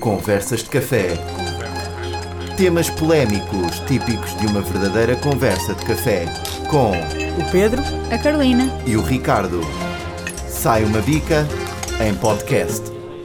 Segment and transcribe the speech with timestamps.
[0.00, 1.08] Conversas de café.
[2.56, 6.26] Temas polémicos típicos de uma verdadeira conversa de café.
[6.70, 7.80] Com O Pedro,
[8.12, 8.64] A Carolina.
[8.86, 9.60] e o Ricardo.
[10.48, 11.46] Sai uma bica
[12.06, 12.82] em podcast.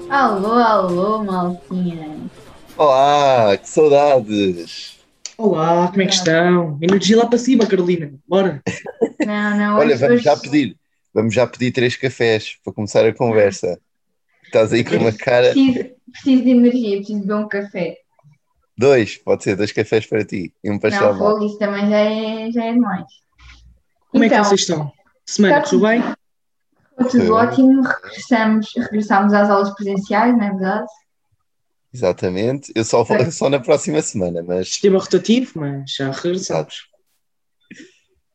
[0.09, 2.17] Alô, alô, maltinha.
[2.77, 4.95] Olá, que saudades!
[5.37, 6.77] olá, como é que estão?
[6.81, 8.61] Energia lá para cima, Carolina, bora.
[9.25, 10.75] Não, não, Olha, vamos hoje- já pedir,
[11.13, 13.79] vamos já pedir três cafés para começar a conversa.
[14.47, 15.51] Estás aí com uma cara.
[15.51, 17.97] Preciso, preciso de energia, preciso de um café.
[18.77, 21.97] Dois, pode ser, dois cafés para ti e um pastel Não, fogo, isso também já
[21.99, 23.05] é, já é demais.
[24.11, 24.91] Como é que Então, vocês estão?
[25.25, 26.01] Semana, tudo bem?
[27.11, 30.87] Tudo ótimo, regressamos, regressamos às aulas presenciais, não é verdade?
[31.93, 32.71] Exatamente.
[32.75, 36.87] Eu só, vou- só na próxima semana, mas Sistema rotativo, mas já regressamos.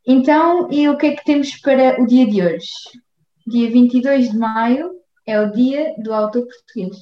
[0.07, 2.67] Então, e o que é que temos para o dia de hoje?
[3.47, 4.91] Dia 22 de maio
[5.27, 6.97] é o dia do autor português.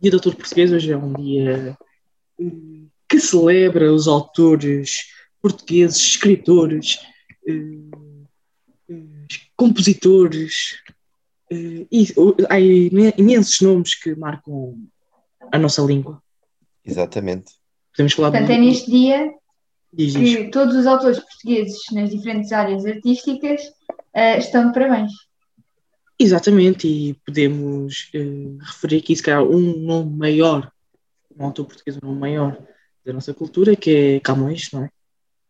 [0.00, 1.76] Dia do autor português hoje é um dia
[2.38, 5.06] hum, que celebra os autores
[5.40, 6.98] portugueses, escritores,
[7.48, 7.90] hum,
[8.88, 10.78] hum, compositores,
[11.50, 12.06] e
[12.48, 14.74] há imen- imensos nomes que marcam
[15.52, 16.22] a nossa língua.
[16.84, 17.52] exatamente.
[17.94, 19.30] Podemos falar Portanto, é neste dia
[19.92, 20.36] Diz, diz.
[20.36, 23.60] que todos os autores portugueses nas diferentes áreas artísticas
[24.14, 25.12] eh, estão de parabéns.
[26.22, 30.70] Exatamente, e podemos eh, referir aqui, se calhar, um nome maior,
[31.36, 32.56] um autor português, um nome maior
[33.04, 34.90] da nossa cultura, que é Camões, não é?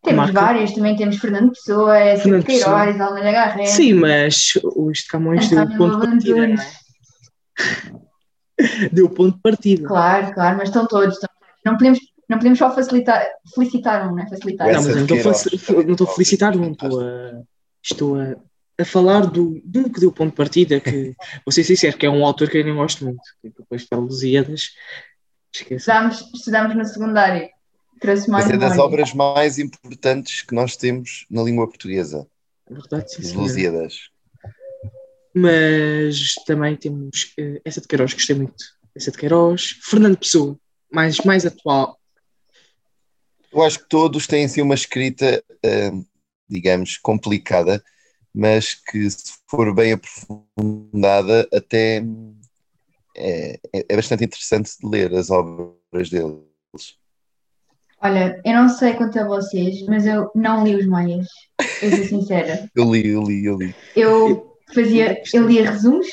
[0.03, 0.41] Temos Marca.
[0.41, 2.85] vários, também temos Fernando Pessoa, Sérgio Fernando Pessoa.
[2.85, 4.55] Queiroz, Almeida Garré, Sim, mas
[4.91, 6.73] este Camões deu o ponto de partida, não é?
[8.93, 9.89] Deu o ponto de partida.
[9.89, 11.15] Claro, claro, mas estão todos.
[11.15, 11.55] estão todos.
[11.65, 14.29] Não podemos, não podemos só facilitar, felicitar um, não é?
[14.29, 14.67] Facilitar.
[14.69, 15.15] Não, mas eu não de
[15.93, 17.43] estou a felicitar, não estou a,
[17.83, 18.37] estou a,
[18.83, 21.97] a falar do, de um que deu o ponto de partida, que vou ser sincero,
[21.97, 24.71] que é um autor que eu nem gosto muito, que depois de Lusíadas.
[25.53, 27.49] Estudamos, estudamos no secundário.
[28.01, 32.27] Trouxe mais Mas é das obras mais importantes que nós temos na língua portuguesa,
[32.69, 33.37] É verdade, sim.
[33.37, 34.11] Lusíadas.
[35.35, 38.65] Mas também temos eh, essa de Queiroz, gostei muito.
[38.95, 40.59] Essa de Queiroz, Fernando Pessoa,
[40.93, 41.99] mais, mais atual.
[43.53, 46.05] Eu acho que todos têm assim uma escrita, hum,
[46.49, 47.83] digamos, complicada,
[48.35, 52.03] mas que se for bem aprofundada, até
[53.17, 56.41] é, é- é bastante interessante de ler as obras deles.
[58.01, 61.27] Olha, eu não sei quanto a vocês, mas eu não li os Maias.
[61.81, 62.69] Eu sou sincera.
[62.75, 63.75] Eu li, eu li, eu li.
[63.95, 66.07] Eu fazia, eu lia resumos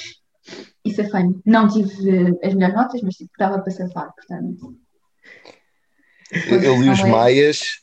[0.83, 4.75] e safei Não tive as melhores notas, mas tipo, estava para safar, portanto.
[6.47, 7.09] Eu, eu li os é?
[7.09, 7.79] Maias,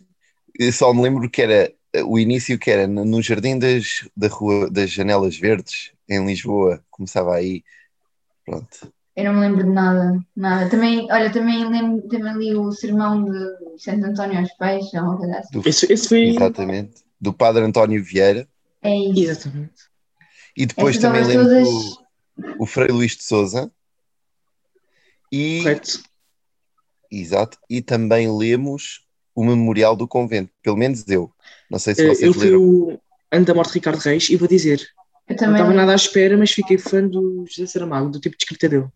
[0.59, 1.73] e só me lembro que era
[2.05, 7.35] o início que era no Jardim das, da rua, das Janelas Verdes, em Lisboa, começava
[7.35, 7.63] aí.
[8.45, 8.93] Pronto.
[9.15, 10.69] Eu não me lembro de nada, nada.
[10.71, 15.17] Também, olha, também lembro, também li o sermão de Santo António aos Peixes, ou uma
[15.17, 15.59] coisa assim.
[15.61, 16.25] Do- Esse, esse foi.
[16.29, 17.03] exatamente.
[17.19, 18.47] Do Padre António Vieira.
[18.83, 19.21] É isso.
[19.21, 19.73] Exatamente.
[20.57, 23.73] E depois Essas também lembro todas- o, o Frei Luís de Souza.
[25.33, 26.03] E, Correto.
[27.11, 29.06] exato, e também lemos
[29.37, 31.31] o Memorial do Convento, pelo menos eu.
[31.71, 32.61] Não sei se Eh, vocês eu fui leram.
[32.63, 34.81] o ano da morte de Ricardo Reis e vou dizer,
[35.29, 35.77] Eu não também estava li.
[35.77, 38.87] nada à espera, mas fiquei fã do José Saramago, do tipo de escrita dele.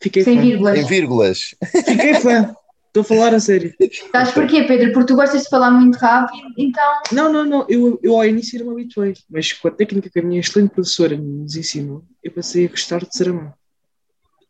[0.00, 0.42] Fiquei Sem fã.
[0.42, 0.78] vírgulas.
[0.78, 1.38] Em vírgulas.
[1.86, 2.54] Fiquei fã.
[2.88, 3.74] Estou a falar a sério.
[4.10, 4.90] Sabes porquê, Pedro?
[4.92, 6.82] Porque tu gostas de falar muito rápido, então.
[7.12, 7.66] Não, não, não.
[7.68, 10.70] Eu, eu ao início não me habituei, mas com a técnica que a minha excelente
[10.70, 13.52] professora nos ensinou, eu passei a gostar de Saramago.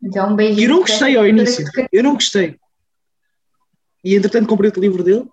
[0.02, 0.60] Então, um beijo.
[0.60, 1.64] E eu não gostei ao início.
[1.92, 2.56] Eu não gostei.
[4.06, 5.28] E entretanto comprei outro livro dele,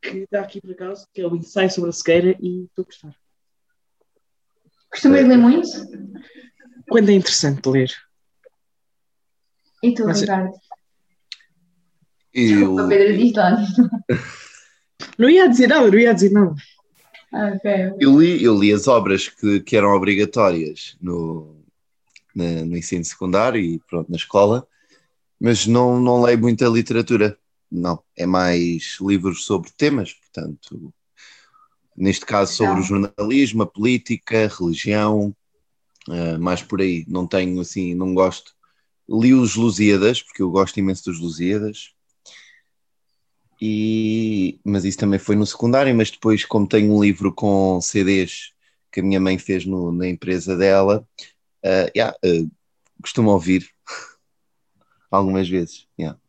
[0.00, 2.86] que está aqui por acaso, que é o Ensaio sobre a Cegueira, e estou a
[2.86, 3.16] gostar.
[4.88, 5.68] Costumas ler muito?
[6.88, 7.90] Quando é interessante ler.
[9.82, 10.52] E tu, Mas- Ricardo?
[12.32, 13.56] Eu, O Pedro diz lá.
[15.18, 16.54] Não ia dizer nada, não ia dizer nada.
[17.32, 17.70] Ah, ok.
[17.98, 21.60] eu, li, eu li as obras que, que eram obrigatórias no,
[22.32, 24.64] na- no ensino secundário e pronto, na escola,
[25.40, 27.36] mas não, não leio muita literatura.
[27.74, 30.92] Não, é mais livros sobre temas, portanto,
[31.96, 35.34] neste caso sobre o jornalismo, a política, a religião,
[36.10, 37.04] eh, mais por aí.
[37.08, 38.54] Não tenho assim, não gosto.
[39.08, 41.94] Li os Lusíadas, porque eu gosto imenso dos Lusíadas.
[43.60, 48.52] E, mas isso também foi no secundário, mas depois, como tenho um livro com CDs
[48.90, 51.06] que a minha mãe fez no- na empresa dela,
[51.64, 52.46] eh, yeah, eh,
[53.02, 53.68] costumo ouvir
[55.10, 55.86] algumas vezes.
[55.98, 56.21] yeah.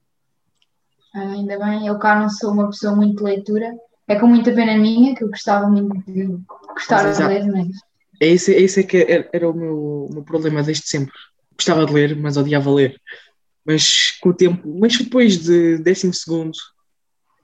[1.13, 3.71] Ainda bem, eu cá não sou uma pessoa muito de leitura.
[4.07, 6.27] É com muita pena minha, que eu gostava muito de
[6.73, 7.67] gostar de ler, mas
[8.19, 11.13] É esse, é esse é que era, era o meu, o meu problema desde sempre.
[11.55, 12.99] gostava de ler, mas odiava ler.
[13.65, 16.57] Mas com o tempo, mas depois de décimo segundo,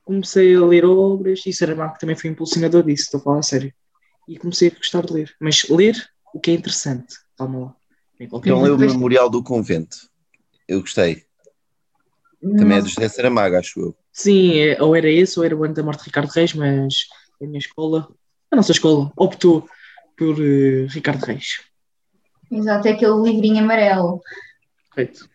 [0.03, 3.73] comecei a ler obras e Saramago também foi impulsionador disso, estou a falar a sério.
[4.27, 5.33] E comecei a gostar de ler.
[5.39, 5.95] Mas ler
[6.33, 7.75] o que é interessante, calma lá.
[8.19, 9.97] Então leu o Memorial do Convento.
[10.67, 11.28] Eu gostei.
[12.41, 13.95] Também é do José Saramago, acho eu.
[14.13, 16.93] Sim, é- ou era esse ou era o ano da morte de Ricardo Reis, mas
[17.41, 18.07] a minha escola,
[18.51, 19.67] a nossa escola, optou
[20.17, 21.61] por eh, Ricardo Reis.
[22.51, 24.21] Exato, é aquele livrinho amarelo.
[24.93, 25.29] Perfeito.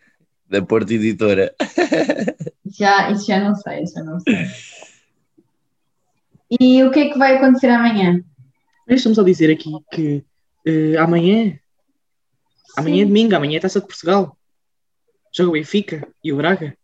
[0.49, 1.53] Da Porta Editora.
[2.77, 4.35] Já, isso já não sei, isso já não sei.
[6.59, 8.21] E o que é que vai acontecer amanhã?
[8.87, 10.25] Estamos a dizer aqui que
[10.65, 11.57] eh, amanhã,
[12.75, 13.07] amanhã é Sim.
[13.07, 14.37] domingo, amanhã é Taça de Portugal.
[15.31, 16.75] Joga o Benfica e o Braga.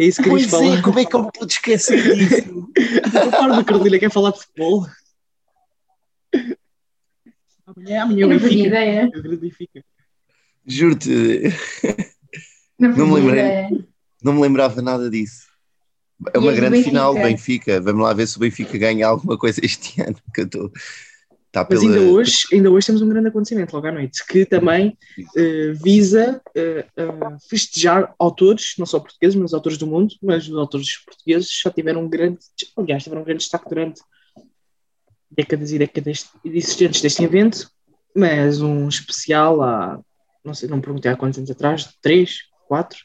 [0.00, 0.78] É isso que querias Pois falar.
[0.78, 2.70] é, como é que eu me pude esquecer disso?
[3.04, 4.86] A parte da Carolina quer falar de futebol.
[7.66, 8.54] Amanhã, amanhã é Eu Benfica.
[8.66, 9.10] ideia.
[9.14, 9.82] É.
[10.66, 11.42] Juro-te,
[12.78, 13.40] Não Não me lembrei.
[13.40, 13.68] ideia.
[14.22, 15.48] não me lembrava nada disso.
[16.34, 16.90] É E uma do grande Benfica?
[16.90, 17.80] final do Benfica.
[17.80, 20.16] Vamos lá ver se o Benfica ganha alguma coisa este ano.
[20.34, 20.72] Que eu estou.
[21.50, 21.92] Está Mas pela...
[21.92, 24.96] ainda hoje, ainda hoje temos um grande acontecimento, logo à noite, que também
[25.36, 30.56] eh, visa eh, eh, festejar autores, não só portugueses, mas autores do mundo, mas os
[30.56, 32.38] autores portugueses já tiveram um grande,
[32.76, 34.00] aliás, tiveram um grande destaque durante
[35.28, 37.68] décadas e décadas existentes deste evento,
[38.14, 40.00] mas um especial há,
[40.44, 43.00] não sei, não me perguntei há quantos anos atrás, três, quatro,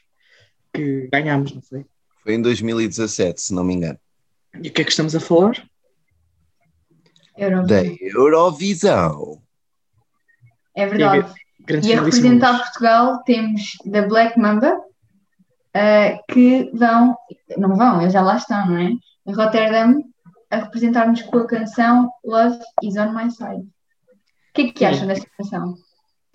[0.72, 1.84] que ganhámos, não foi?
[2.22, 3.98] Foi em 2017, se não me engano.
[4.62, 5.68] E o que é que estamos a falar?
[7.38, 7.68] Eurovisão.
[7.68, 9.42] Da Eurovisão.
[10.76, 11.34] É verdade.
[11.62, 12.58] Grande E a representar.
[12.60, 14.80] Portugal temos da Black Mamba,
[15.74, 17.18] eh, que vão,
[17.58, 18.92] não vão, eles já lá estão, não é?
[19.28, 20.04] Em Rotterdam,
[20.52, 23.62] a representar-nos com a canção Love is on my side.
[23.64, 25.76] O que é que acham desta canção?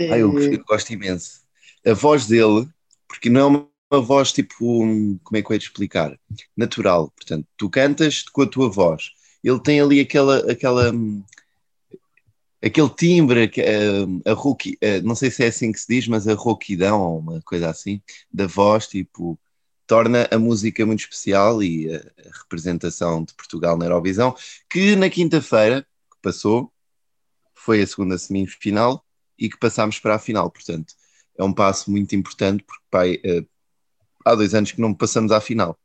[0.00, 1.40] Ah, eu, gosto- eu gosto imenso.
[1.86, 2.68] A voz dele,
[3.06, 6.18] porque não é uma, uma voz tipo, um, como é que eu ia te explicar?
[6.56, 7.10] Natural.
[7.14, 9.12] Portanto, tu cantas com a tua voz.
[9.42, 11.22] Ele tem ali aquela, aquela, hum,
[12.62, 16.08] aquele timbre, que, hum, a rouqui, eh, não sei se é assim que se diz,
[16.08, 18.02] mas a rouquidão, ou uma coisa assim,
[18.32, 19.38] da voz, tipo,
[19.86, 24.34] torna a música muito especial e a, a representação de Portugal na Eurovisão,
[24.68, 26.72] que na quinta-feira que passou,
[27.54, 29.04] foi a segunda semifinal,
[29.40, 30.50] e que passámos para a final.
[30.50, 30.94] Portanto,
[31.36, 33.44] é um passo muito importante, porque pai, eh,
[34.24, 35.78] há dois anos que não passamos à final.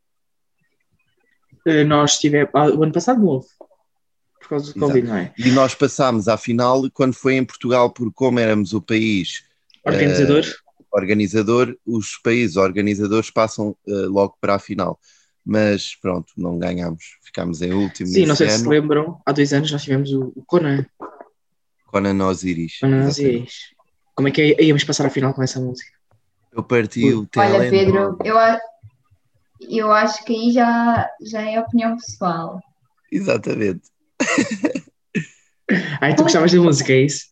[1.66, 3.48] Eh, nós tivemos, ah, o ano passado não houve,
[4.40, 4.88] por causa do Exato.
[4.88, 5.34] Covid, não é?
[5.38, 9.44] E nós passámos à final quando foi em Portugal, porque como éramos o país
[9.84, 10.44] Organizador.
[10.92, 15.00] organizador, os países organizadores passam eh, logo para a final.
[15.48, 19.32] Mas pronto, não ganhámos, ficámos em último Sim, não sei se se ano, lembram, há
[19.32, 20.84] dois anos nós tivemos o, o Conan,
[21.88, 22.80] Conan Osiris.
[22.80, 23.06] Conan.
[23.08, 23.54] Aziz.
[24.16, 25.92] Como é que é- íamos passar a final com essa música?
[26.52, 27.70] Eu parti o Olha, telemóvel.
[27.70, 28.36] Pedro, eu,
[29.62, 32.62] eu acho que aí já, já é opinião pessoal.
[33.12, 33.82] Exatamente.
[36.02, 37.26] Ai, tu gostavas da música, é isso?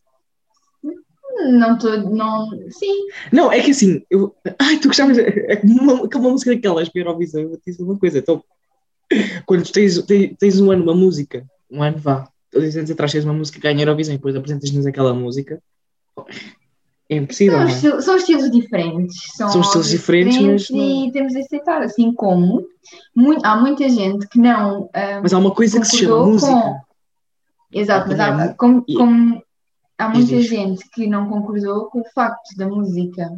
[1.50, 6.30] Não estou, não, sim, Não, é que assim, eu, ai, tu gostavas, é uma, uma
[6.30, 8.42] música daquelas para a Eurovisão, eu vou te dizer uma coisa, então,
[9.44, 13.24] quando tens, tens, tens um ano uma música, um ano vá, dois anos atrás tens
[13.24, 15.60] uma música que ganha a Eurovisão e depois apresentas-nos aquela música,
[17.10, 17.70] é impossível, são, é?
[17.70, 19.16] esti- são estilos diferentes.
[19.36, 22.64] São, São estilos diferentes, mas E temos de aceitar, assim como
[23.14, 24.88] mui- há muita gente que não.
[24.94, 26.52] ah, Mas há uma coisa que se chama música.
[26.52, 26.80] com-
[27.72, 29.42] Exato, mas há, Também- como, e- como
[29.98, 30.46] há muita diz.
[30.46, 33.30] gente que não concordou com o facto da música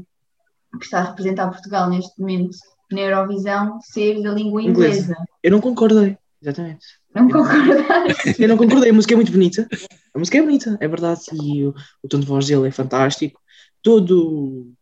[0.78, 2.56] que está a representar Portugal neste momento
[2.92, 5.00] na Eurovisão ser da língua Inglesa.
[5.04, 5.16] inglesa.
[5.42, 6.84] Eu não concordei, exatamente.
[7.14, 8.36] Não concordaste?
[8.42, 9.66] Eu não concordei, a música é muito bonita.
[10.14, 11.20] A música é bonita, é verdade.
[11.32, 13.40] E o, o tom de voz dele é fantástico.
[13.86, 14.72] Todo,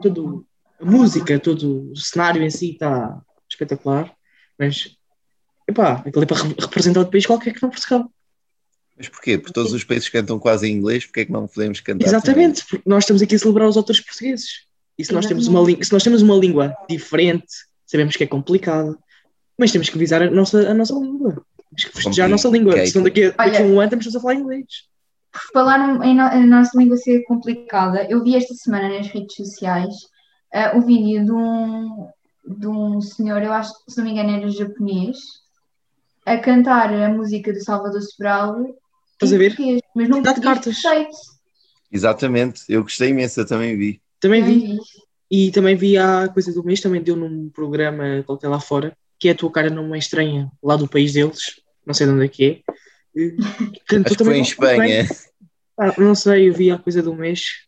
[0.00, 0.46] todo
[0.80, 4.10] a música, todo o cenário em si está espetacular.
[4.58, 4.96] Mas,
[5.68, 8.10] epá, aquilo é para re- representar outro país qualquer que não Portugal.
[8.96, 9.36] Mas porquê?
[9.36, 12.06] Porque todos os países cantam quase em inglês, porque é que não podemos cantar?
[12.06, 14.64] Exatamente, porque nós estamos aqui a celebrar os autores portugueses.
[14.96, 17.52] E se nós, temos uma, se nós temos uma língua diferente,
[17.84, 18.98] sabemos que é complicado,
[19.58, 21.44] mas temos que visar a nossa, a nossa língua.
[21.68, 22.86] Temos que festejar a nossa língua.
[22.86, 24.64] Senão daqui a, daqui a um ano estamos todos a falar inglês.
[25.34, 29.34] Por falar em, no- em nossa língua ser complicada, eu vi esta semana nas redes
[29.34, 29.92] sociais
[30.52, 32.08] ah, o vídeo de um,
[32.60, 35.18] de um senhor, eu acho que se não me engano era japonês,
[36.24, 38.64] a cantar a música do Salvador Sobral
[39.14, 39.48] Estás a ver?
[39.56, 40.80] português, mas não Dá de cartas.
[40.80, 41.16] perfeito.
[41.90, 44.00] Exatamente, eu gostei imenso, eu também vi.
[44.20, 44.66] Também Também vi.
[44.72, 44.78] vi.
[45.30, 49.28] E também vi há coisa do mês, também deu num programa qualquer lá fora, que
[49.28, 52.24] é a tua cara não é estranha, lá do país deles, não sei de onde
[52.24, 52.72] é que é.
[53.86, 54.42] Cantou Acho que foi em.
[54.42, 55.08] Espanha.
[55.78, 57.64] Ah, não sei, eu vi há coisa do mês.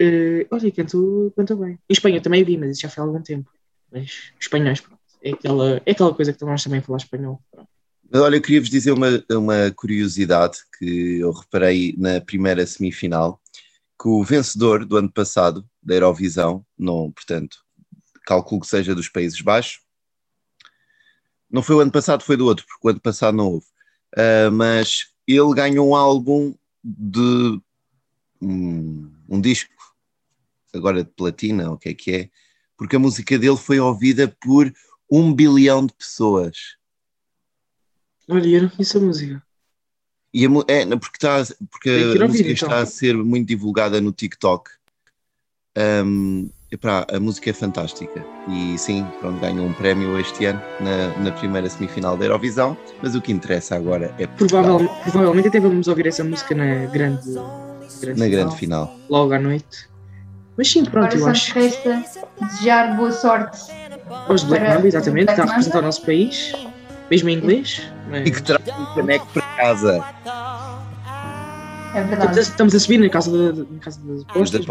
[0.00, 1.72] Eh, olha, canto, canto bem.
[1.72, 3.50] Em Espanha também vi, mas isso já foi há algum tempo.
[3.90, 5.00] Mas espanhóis, pronto.
[5.22, 7.40] É aquela, é aquela coisa que nós também falar espanhol.
[7.50, 7.68] Pronto.
[8.14, 13.40] Olha, eu queria-vos dizer uma, uma curiosidade que eu reparei na primeira semifinal,
[14.00, 17.58] que o vencedor do ano passado, da Eurovisão, não, portanto,
[18.24, 19.80] calculo que seja dos Países Baixos,
[21.50, 23.66] não foi o ano passado, foi do outro, porque o ano passado não houve,
[24.16, 27.60] uh, mas ele ganhou um álbum de
[28.40, 29.72] um, um disco,
[30.74, 32.30] agora de platina, o que é que é,
[32.76, 34.72] porque a música dele foi ouvida por
[35.10, 36.76] um bilhão de pessoas.
[38.28, 39.42] Olha, eu não conheço a música.
[40.32, 42.68] E a, é, porque, está, porque a ouvir, música então.
[42.68, 44.70] está a ser muito divulgada no TikTok.
[46.04, 48.24] Um, epá, a música é fantástica.
[48.48, 52.76] E sim, pronto, ganhou um prémio este ano na, na primeira semifinal da Eurovisão.
[53.02, 57.32] Mas o que interessa agora é Provavelmente, provavelmente até vamos ouvir essa música na grande,
[58.00, 59.00] grande na grande final, final.
[59.08, 59.88] logo à noite.
[60.56, 61.52] Mas sim, pronto, Agora eu acho.
[61.54, 62.02] resta
[62.40, 63.58] desejar boa sorte.
[64.28, 66.52] Aos Black para Mamba, exatamente, Black está a representar o nosso país,
[67.10, 67.82] mesmo em inglês.
[68.08, 68.26] Mas...
[68.26, 70.04] E que traz um caneco para casa
[71.96, 72.40] É Estamos a, verdade.
[72.40, 74.66] estamos a subir na casa, da, na casa das apostas.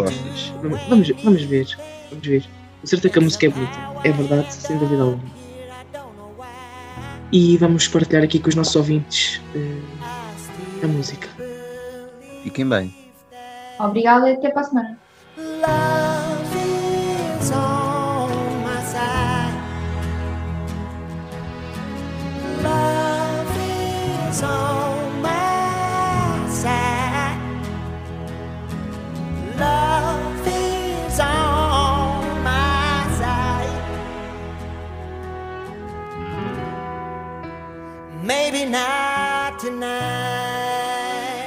[0.61, 1.67] Vamos, vamos ver.
[2.11, 2.43] Vamos ver.
[2.81, 3.79] Com certeza que a música é bonita.
[4.03, 5.23] É verdade, sem dúvida alguma.
[7.31, 9.81] E vamos partilhar aqui com os nossos ouvintes eh,
[10.83, 11.27] a música.
[12.43, 12.95] Fiquem bem.
[13.79, 14.99] Obrigada e até para a semana.
[39.65, 41.41] Tonight.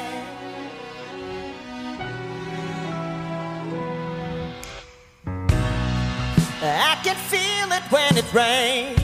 [6.61, 8.99] I can feel it when it rains.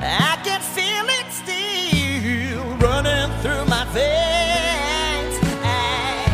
[0.00, 5.34] I can feel it still running through my veins.
[5.62, 6.32] And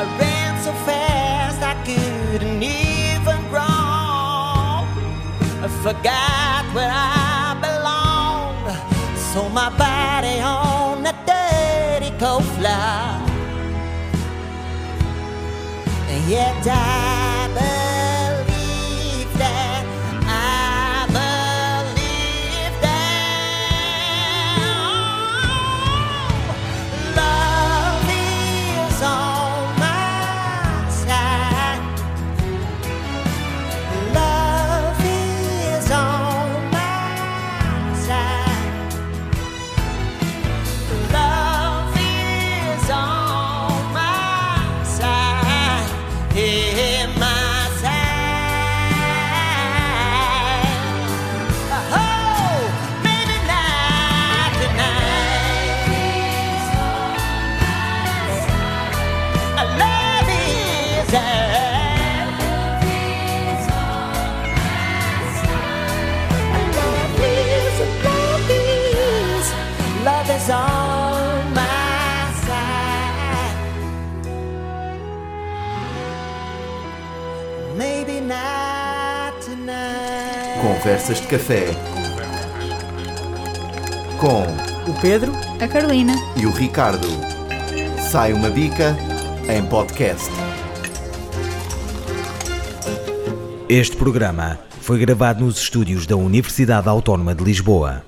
[0.00, 4.84] I ran so fast I couldn't even crawl.
[5.64, 7.21] I forgot where I.
[9.32, 13.16] So my body on a dirty cold floor.
[16.10, 17.11] And yet I
[80.60, 81.66] Conversas de café.
[84.20, 84.42] Com
[84.90, 86.14] O Pedro A Carolina.
[86.36, 87.06] e o Ricardo.
[88.10, 88.96] Sai uma bica
[89.48, 90.30] em podcast.
[93.68, 98.04] Este programa foi gravado nos estúdios da Universidade Autónoma de Lisboa.